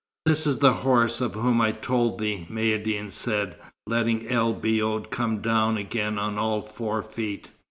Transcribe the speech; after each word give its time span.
"This 0.25 0.47
is 0.47 0.57
the 0.57 0.73
horse 0.81 1.21
of 1.21 1.35
whom 1.35 1.61
I 1.61 1.71
told 1.71 2.17
thee," 2.17 2.47
Maïeddine 2.49 3.11
said, 3.11 3.55
letting 3.85 4.27
El 4.27 4.51
Biod 4.55 5.11
come 5.11 5.41
down 5.43 5.77
again 5.77 6.17
on 6.17 6.39
all 6.39 6.63
four 6.63 7.03
feet. 7.03 7.49